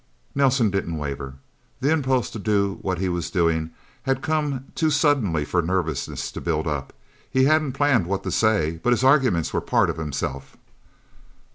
[0.33, 1.35] Nelsen didn't waver.
[1.79, 3.69] The impulse to do what he was doing
[4.01, 6.91] had come too suddenly for nervousness to build up.
[7.29, 10.57] He hadn't planned what to say, but his arguments were part of himself.